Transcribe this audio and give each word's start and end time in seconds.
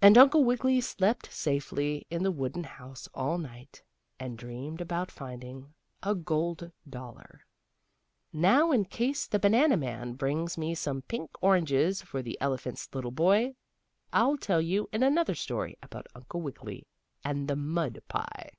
And 0.00 0.16
Uncle 0.16 0.44
Wiggily 0.44 0.80
slept 0.80 1.32
safely 1.32 2.06
in 2.10 2.22
the 2.22 2.30
wooden 2.30 2.62
house 2.62 3.08
all 3.12 3.38
night, 3.38 3.82
and 4.20 4.38
dreamed 4.38 4.80
about 4.80 5.10
finding 5.10 5.74
a 6.00 6.14
gold 6.14 6.70
dollar. 6.88 7.44
Now 8.32 8.70
in 8.70 8.84
case 8.84 9.26
the 9.26 9.40
banana 9.40 9.76
man 9.76 10.12
brings 10.12 10.56
me 10.56 10.76
some 10.76 11.02
pink 11.02 11.30
oranges 11.42 12.00
for 12.02 12.22
the 12.22 12.40
elephant's 12.40 12.88
little 12.94 13.10
boy, 13.10 13.56
I'll 14.12 14.36
tell 14.36 14.60
you 14.60 14.88
in 14.92 15.02
another 15.02 15.34
story 15.34 15.76
about 15.82 16.06
Uncle 16.14 16.40
Wiggily 16.40 16.86
and 17.24 17.48
the 17.48 17.56
mud 17.56 17.98
pie. 18.06 18.50